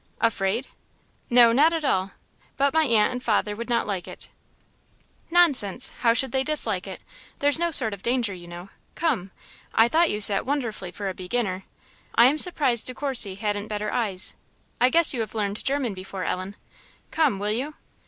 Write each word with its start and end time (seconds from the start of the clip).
"Afraid?" 0.19 0.65
"No, 1.29 1.51
not 1.51 1.73
at 1.73 1.85
all; 1.85 2.13
but 2.57 2.73
my 2.73 2.85
aunt 2.85 3.11
and 3.11 3.23
father 3.23 3.55
would 3.55 3.69
not 3.69 3.85
like 3.85 4.07
it." 4.07 4.29
"Nonsense! 5.29 5.91
how 5.99 6.15
should 6.15 6.31
they 6.31 6.43
dislike 6.43 6.87
it? 6.87 7.01
There's 7.37 7.59
no 7.59 7.69
sort 7.69 7.93
of 7.93 8.01
danger, 8.01 8.33
you 8.33 8.47
know. 8.47 8.69
Come! 8.95 9.29
I 9.75 9.87
thought 9.87 10.09
you 10.09 10.19
sat 10.19 10.43
wonderfully 10.43 10.89
for 10.91 11.07
a 11.07 11.13
beginner. 11.13 11.65
I 12.15 12.25
am 12.25 12.39
surprised 12.39 12.87
De 12.87 12.95
Courcy 12.95 13.35
hadn't 13.35 13.67
better 13.67 13.91
eyes. 13.91 14.33
I 14.81 14.89
guess 14.89 15.13
you 15.13 15.19
have 15.19 15.35
learned 15.35 15.63
German 15.63 15.93
before, 15.93 16.23
Ellen? 16.23 16.55
Come, 17.11 17.37
will 17.37 17.51
you?" 17.51 17.75